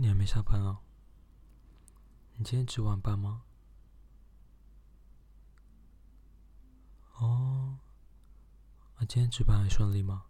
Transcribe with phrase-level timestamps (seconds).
[0.00, 0.80] 你还没下班啊？
[2.36, 3.44] 你今天值晚班吗？
[7.18, 7.78] 哦，
[8.98, 10.26] 那今天值班还顺利吗？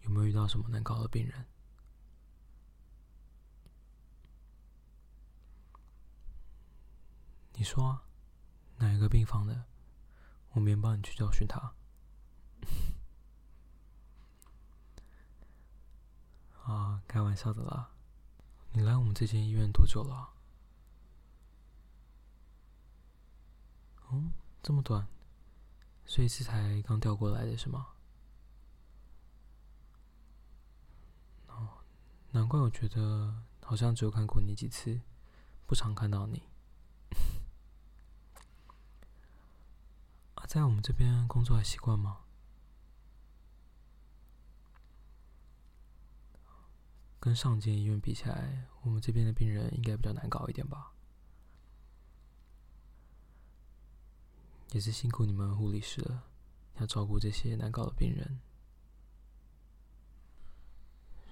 [0.00, 1.46] 有没有遇到什么难搞的病人？
[7.52, 8.02] 你说啊，
[8.78, 9.64] 哪一个病房的？
[10.50, 11.74] 我明天帮你去教训他。
[16.64, 17.95] 啊，开玩笑的啦。
[18.72, 20.34] 你来我们这间医院多久了啊？
[24.08, 24.30] 哦，
[24.62, 25.06] 这么短，
[26.04, 27.88] 所以是才刚调过来的是吗？
[31.48, 31.78] 哦，
[32.32, 35.00] 难怪我觉得好像只有看过你几次，
[35.66, 36.42] 不常看到你。
[40.34, 42.25] 啊，在我们这边工作还习惯吗？
[47.26, 50.92] 跟上间医院比起来，我们这边的病人应该比较难搞一点吧？
[54.70, 56.22] 也是辛苦你们护理师了，
[56.76, 58.40] 要照顾这些难搞的病人。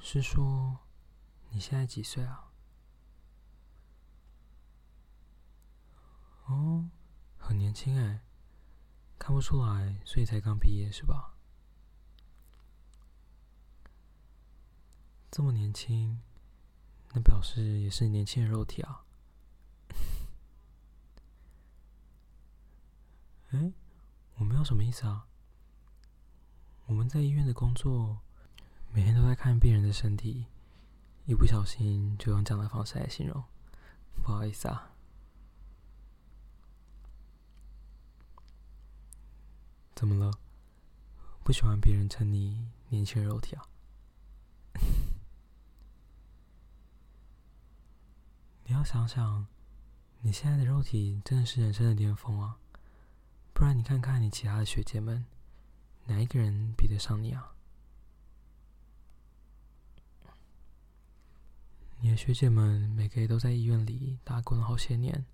[0.01, 0.81] 是说
[1.51, 2.51] 你现在几岁啊？
[6.47, 6.91] 哦，
[7.39, 8.25] 很年轻哎，
[9.17, 11.34] 看不出来，所以才刚毕业是吧？
[15.35, 16.21] 这么年轻，
[17.13, 19.05] 那表示也是年轻的肉体啊！
[23.51, 23.73] 哎，
[24.37, 25.27] 我没有什么意思啊。
[26.87, 28.21] 我们在医院的工作，
[28.93, 30.47] 每天都在看病人的身体，
[31.27, 33.43] 一不小心就用这样的方式来形容，
[34.15, 34.93] 不好意思啊。
[39.97, 40.39] 怎么了？
[41.43, 43.67] 不喜欢别人称你年轻人肉体啊？
[48.67, 49.47] 你要想想，
[50.21, 52.57] 你现在的肉体真的是人生的巅峰啊！
[53.53, 55.27] 不然你看看你其他的学姐们，
[56.07, 57.53] 哪一个人比得上你啊？
[62.01, 65.27] 你的学姐们每个月都在医院里打滚了好些年，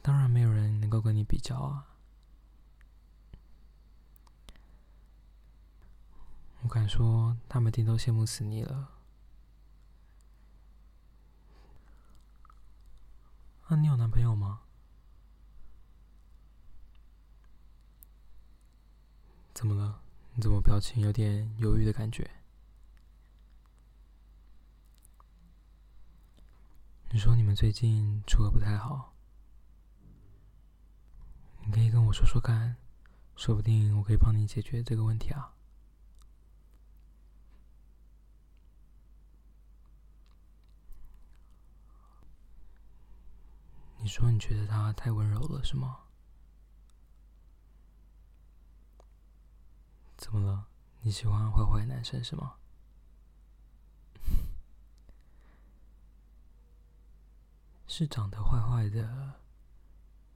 [0.00, 1.86] 当然没有人能够跟你比较啊！
[6.62, 8.93] 我敢说，他们一定都羡慕死你了。
[13.74, 14.60] 那、你有男朋友吗？
[19.52, 20.00] 怎么了？
[20.34, 22.30] 你怎么表情有点犹豫的感觉？
[27.10, 29.12] 你说你们最近处的不太好，
[31.64, 32.76] 你可以跟我说说看，
[33.34, 35.53] 说不定我可以帮你解决这个问题啊。
[44.04, 46.00] 你说你觉得他太温柔了，是吗？
[50.18, 50.66] 怎么了？
[51.00, 52.56] 你喜欢坏坏男生是吗？
[57.88, 59.40] 是长得坏坏的，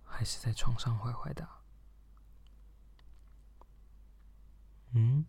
[0.02, 1.46] 还是在床上坏坏的？
[4.92, 5.26] 嗯，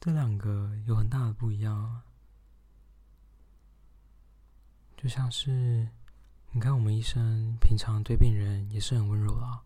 [0.00, 2.04] 这两个有很大的不一样啊，
[4.96, 5.88] 就像是。
[6.52, 9.62] 你看，我们医生平常对病人也是很温柔啦，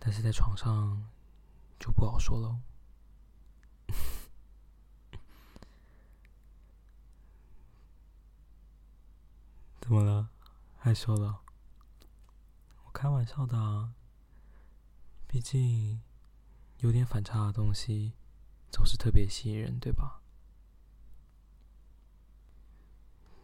[0.00, 1.08] 但是在床上
[1.78, 2.58] 就不好说喽。
[9.80, 10.30] 怎么了？
[10.76, 11.42] 害羞了？
[12.84, 13.94] 我开玩笑的啊，
[15.28, 16.02] 毕竟
[16.78, 18.14] 有点反差的东西
[18.72, 20.17] 总是特别吸引人，对吧？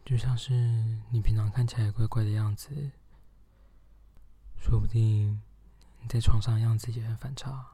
[0.05, 0.53] 就像是
[1.09, 2.91] 你平常看起来怪怪的样子，
[4.55, 5.41] 说不定
[5.99, 7.73] 你在床上样子也很反差。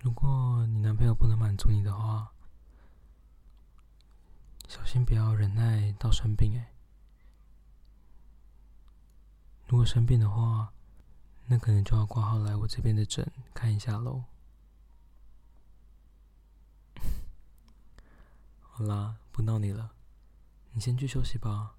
[0.00, 2.30] 如果你男朋友不能满足你的话，
[4.68, 6.70] 小心不要忍耐到生病哎。
[9.66, 10.74] 如果生病的话，
[11.46, 14.24] 那可能就要挂号来我这边的诊看一下喽。
[18.76, 19.92] 好啦，不闹你了，
[20.72, 21.76] 你先去休息吧。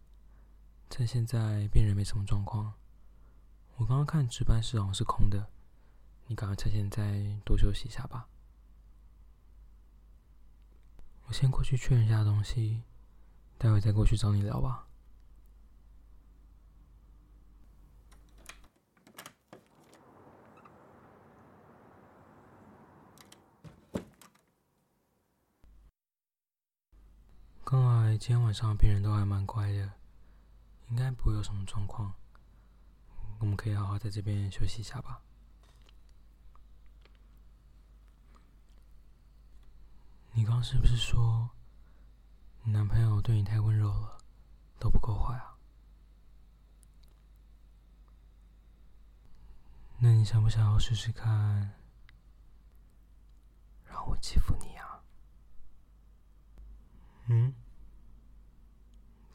[0.90, 2.74] 趁现在病人没什么状况，
[3.76, 5.50] 我刚刚看值班室好像是空的，
[6.28, 8.30] 你赶快趁现在多休息一下吧。
[11.26, 12.84] 我先过去确认一下东西，
[13.58, 14.85] 待会再过去找你聊吧。
[28.18, 29.92] 今天晚上病人都还蛮乖的，
[30.90, 32.14] 应该不会有什么状况。
[33.40, 35.22] 我们可以好好在这边休息一下吧。
[40.32, 41.50] 你刚是不是说
[42.64, 44.18] 你男朋友对你太温柔了，
[44.80, 45.58] 都不够坏啊？
[49.98, 51.74] 那你想不想要试试看，
[53.86, 55.04] 让我欺负你啊？
[57.28, 57.54] 嗯？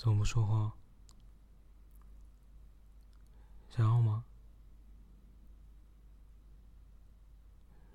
[0.00, 0.72] 怎么不说话？
[3.68, 4.24] 想要吗？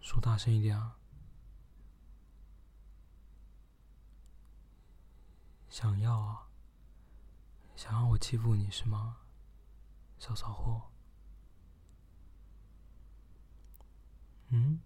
[0.02, 1.00] 说大声一点啊！
[5.68, 6.48] 想要啊！
[7.76, 9.18] 想要我欺负你是吗？
[10.20, 10.92] 小骚货。
[14.50, 14.80] 嗯？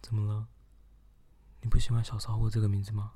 [0.00, 0.46] 怎么了？
[1.60, 3.14] 你不喜欢“小骚货”这个名字吗？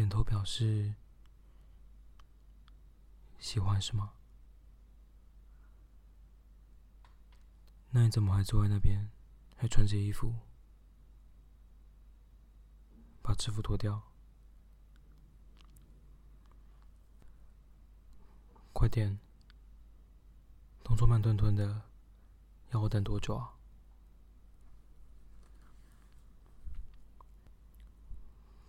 [0.00, 0.94] 点头表示。
[3.38, 4.14] 喜欢是吗？
[7.90, 9.10] 那你怎么还坐在那边，
[9.56, 10.34] 还穿着衣服？
[13.20, 14.02] 把制服脱掉！
[18.72, 19.18] 快点！
[20.82, 21.82] 动作慢吞吞的，
[22.70, 23.54] 要我等多久啊？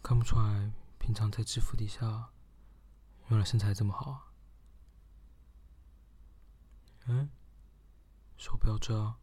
[0.04, 2.30] 看不出来，平常在制服底下，
[3.30, 4.32] 原来身材这么好啊！
[7.08, 7.28] 嗯，
[8.38, 9.16] 手不要遮，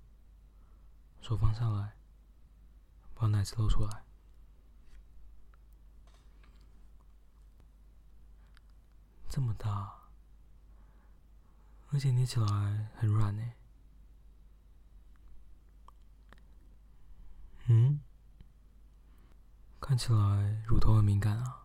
[1.20, 1.96] 手放下来，
[3.14, 4.04] 把奶子露出来。
[9.28, 10.10] 这么大，
[11.92, 13.52] 而且捏起来很软呢。
[17.66, 18.00] 嗯，
[19.80, 21.57] 看起来乳头很敏感啊，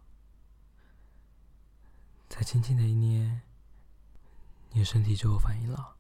[2.34, 3.44] 才轻轻的一捏，
[4.72, 5.98] 你的身体就有反应了。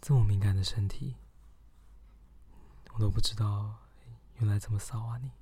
[0.00, 1.16] 这么敏感的身体，
[2.92, 3.80] 我都不知道，
[4.36, 5.32] 原来这么骚啊你！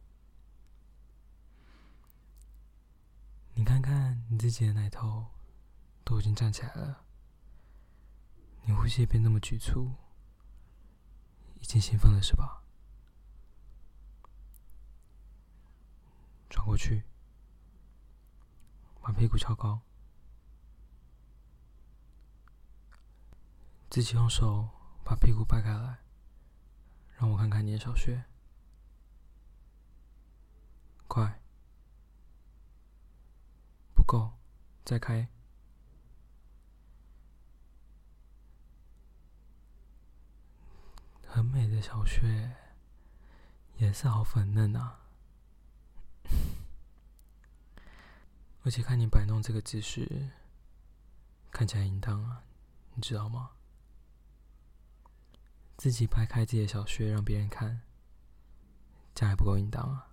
[3.53, 5.27] 你看看你自己的奶头，
[6.05, 7.05] 都已经站起来了，
[8.63, 9.93] 你呼吸也变那么局促，
[11.61, 12.64] 已经兴奋了是吧？
[16.49, 17.05] 转过去，
[19.01, 19.81] 把屁股翘高。
[23.91, 24.69] 自己用手
[25.05, 25.99] 把屁股掰开来，
[27.17, 28.25] 让我看看你的小穴。
[31.07, 31.41] 快，
[33.95, 34.33] 不够，
[34.85, 35.29] 再开。
[41.27, 42.57] 很美的小穴，
[43.77, 45.04] 颜色好粉嫩啊！
[48.63, 50.31] 而且看你摆弄这个姿势，
[51.51, 52.45] 看起来淫荡啊，
[52.95, 53.51] 你知道吗？
[55.77, 57.83] 自己拍开自己的小穴让别人看，
[59.15, 60.09] 这样还不够淫荡啊！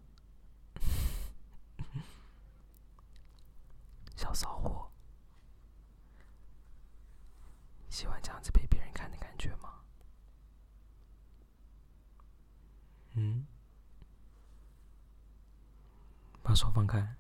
[4.18, 4.92] 小骚货，
[7.90, 9.82] 喜欢这样子被别人看的感觉吗？
[13.14, 13.46] 嗯，
[16.52, 17.16] 把手放开。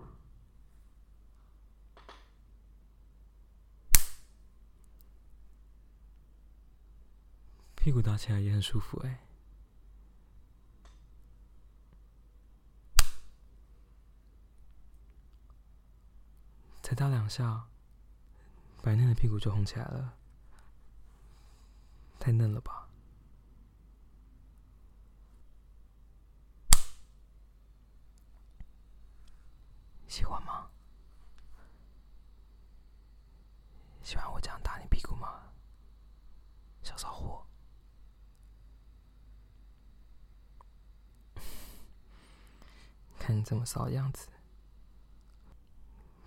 [7.77, 9.21] 屁股打起来也很舒服哎，
[16.83, 17.69] 才打两下，
[18.83, 20.17] 白嫩的屁股就红起来了，
[22.19, 22.90] 太嫩了吧？
[30.11, 30.69] 喜欢吗？
[34.03, 35.53] 喜欢我这样打你屁股吗？
[36.83, 37.47] 小骚货。
[43.17, 44.27] 看你这么骚的样子，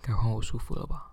[0.01, 1.11] 该换我舒服了吧？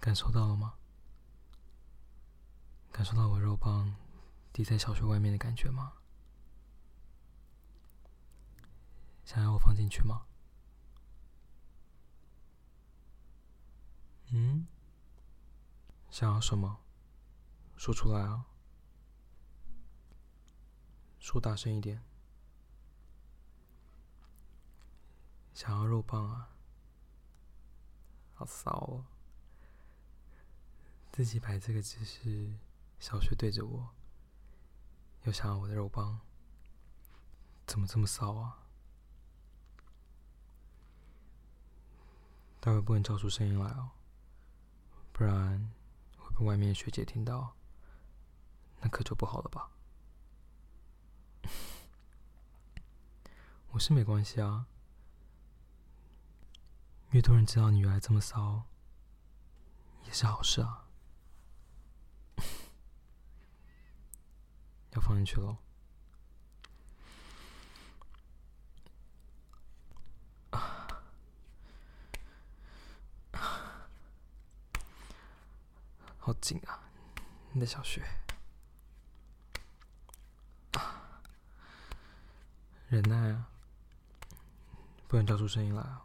[0.00, 0.74] 感受到了吗？
[2.90, 3.94] 感受到我肉棒
[4.52, 5.92] 抵在小穴外面的感觉吗？
[9.26, 10.24] 想要我放进去吗？
[14.30, 14.68] 嗯？
[16.10, 16.78] 想要什么？
[17.76, 18.46] 说出来啊！
[21.18, 22.04] 说大声一点，
[25.52, 26.54] 想要肉棒啊？
[28.32, 29.06] 好骚哦！
[31.10, 32.56] 自己摆这个姿势，
[33.00, 33.92] 小穴对着我，
[35.24, 36.20] 又想要我的肉棒，
[37.66, 38.65] 怎么这么骚啊？
[42.66, 43.90] 待会不能叫出声音来哦，
[45.12, 45.72] 不然
[46.18, 47.54] 会被外面学姐听到，
[48.80, 49.70] 那可就不好了吧？
[53.70, 54.66] 我是没关系啊，
[57.10, 58.64] 越多人知道你原来这么骚，
[60.04, 60.88] 也是好事啊。
[64.90, 65.58] 要放进去喽。
[76.36, 76.78] 好紧啊，
[77.52, 78.06] 你的小穴。
[80.72, 81.22] 啊，
[82.88, 83.48] 忍耐啊，
[85.08, 86.02] 不能叫出声音来啊。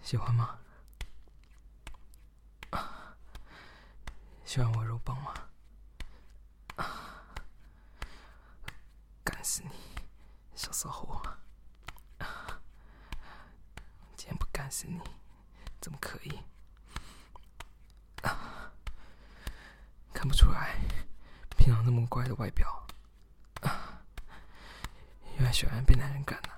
[0.00, 0.58] 喜欢吗？
[4.46, 5.34] 喜欢我肉棒吗？
[6.76, 7.34] 啊！
[9.22, 9.70] 干死你，
[10.54, 11.22] 小骚货！
[12.18, 12.60] 啊！
[14.14, 15.00] 今天不干死你，
[15.80, 16.38] 怎么可以？
[20.12, 20.76] 看不出来，
[21.56, 22.86] 平常那么乖的外表，
[23.62, 24.02] 啊！
[25.36, 26.48] 原来喜欢被男人干呢。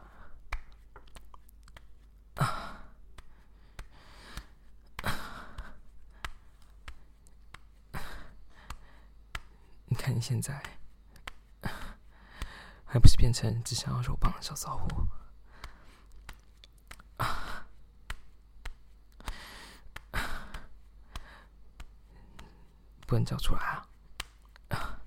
[9.96, 10.60] 看你现在，
[12.92, 15.06] 还不是变成只想要肉棒的小骚货？
[23.06, 23.62] 不能叫出来
[24.70, 25.00] 啊！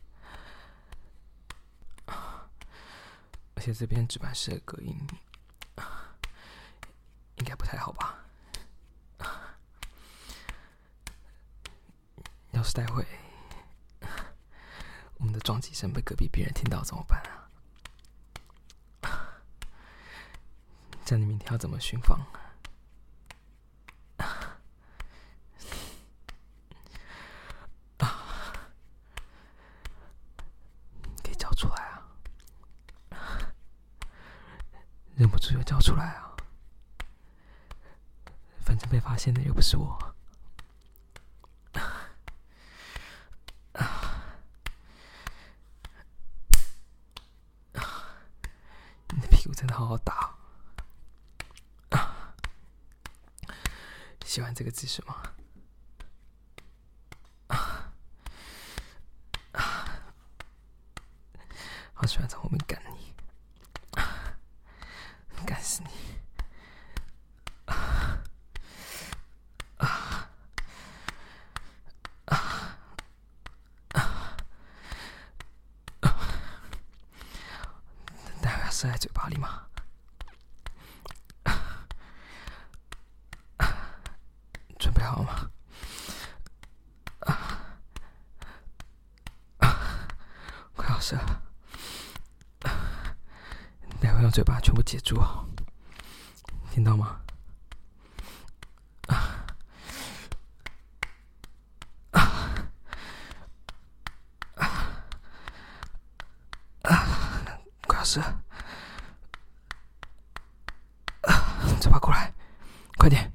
[3.55, 4.97] 而且这边值班室的隔音，
[7.35, 8.17] 应该不太好吧？
[12.51, 13.05] 要是待会……
[15.15, 17.21] 我们的撞击声被隔壁病人听到怎么办？
[21.13, 22.19] 那你明天要怎么巡房？
[24.17, 24.57] 啊！
[31.23, 31.75] 可以叫出来
[33.11, 33.53] 啊！
[35.15, 36.35] 忍不住又叫出来啊！
[38.61, 40.15] 反正被发现的又不是我。
[49.09, 50.33] 你的屁股真的好好打
[51.91, 52.33] 啊！
[54.33, 55.15] 喜欢这个姿势吗？
[57.49, 57.93] 啊
[59.51, 59.85] 啊！
[61.93, 63.13] 好喜欢从后面干你，
[65.45, 65.89] 干死你！
[78.71, 79.67] 塞在嘴巴里吗？
[84.79, 85.49] 准备好了吗？
[91.03, 91.43] 快要射了！
[93.99, 95.21] 待会用嘴巴全部接住，
[96.71, 97.19] 听到吗？
[107.85, 108.21] 快要射！
[111.81, 112.31] 嘴巴过来，
[112.97, 113.29] 快点！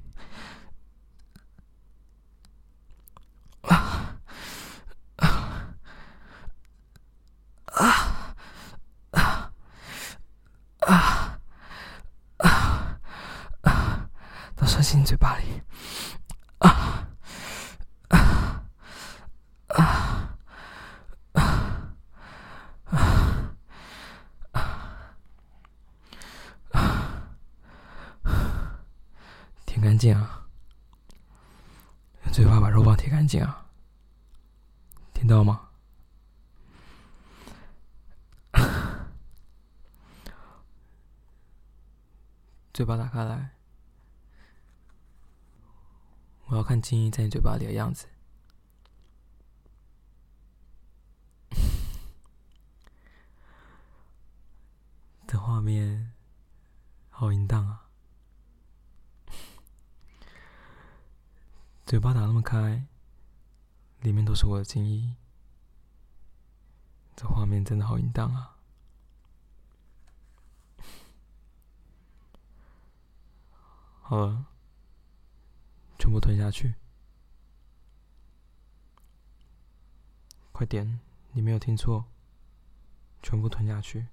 [3.61, 4.15] 啊
[5.17, 5.75] 啊
[7.67, 8.33] 啊
[9.11, 9.51] 啊啊
[12.37, 12.97] 啊
[13.63, 14.09] 啊！
[14.55, 15.61] 都射进你嘴巴里！
[16.59, 17.05] 啊
[18.09, 18.17] 啊
[19.69, 20.33] 啊啊
[22.91, 22.99] 啊！
[29.69, 30.47] 舔干净啊！
[32.23, 33.67] 用嘴巴把肉棒舔干净啊！
[35.13, 35.69] 听到吗？
[42.73, 43.51] 嘴巴打开来，
[46.47, 48.07] 我要看精液在你嘴巴里的样子。
[55.27, 56.13] 这画面
[57.09, 57.88] 好淫荡啊！
[61.89, 62.85] 嘴巴打那么开，
[64.01, 65.15] 里面都是我的精液，
[67.15, 68.57] 这画面真的好淫荡啊！
[74.03, 74.45] 好了，
[75.97, 76.75] 全部吞下去，
[80.51, 80.99] 快点！
[81.31, 82.05] 你没有听错，
[83.23, 84.05] 全部吞下去。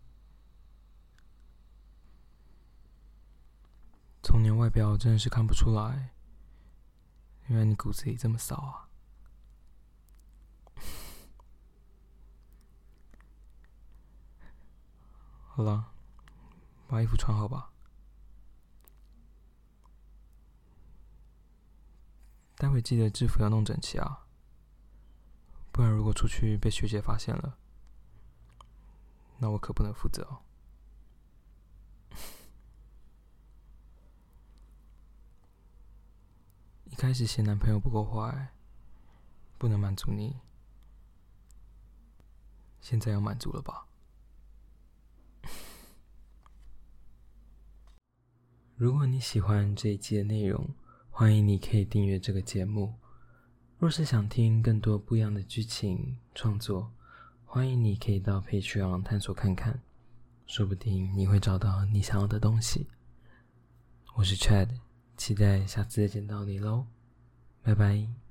[4.23, 6.09] 从你外表真的是看不出来，
[7.49, 8.89] 原来你骨子里这么骚啊！
[15.49, 15.93] 好了，
[16.89, 17.73] 把衣服穿好吧。
[22.57, 24.27] 待会记得制服要弄整齐啊，
[25.71, 27.59] 不然如果出去被学姐发现了，
[29.39, 30.43] 那我可不能负责哦。
[36.97, 38.49] 开始嫌男朋友不够坏，
[39.59, 40.35] 不能满足你，
[42.81, 43.87] 现在要满足了吧？
[48.77, 50.75] 如果你喜欢这一集的内容，
[51.11, 52.95] 欢迎你可以订阅这个节目。
[53.79, 56.91] 若是想听更多不一样的剧情创作，
[57.45, 59.83] 欢迎你可以到 Patreon 探索看看，
[60.47, 62.89] 说不定你会找到你想要的东西。
[64.15, 64.71] 我是 Chad，
[65.17, 66.87] 期待下次再见到你喽，
[67.63, 68.26] 拜拜。